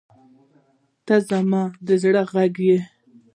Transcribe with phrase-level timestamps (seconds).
[1.05, 2.79] •ته زما د زړه غږ یې.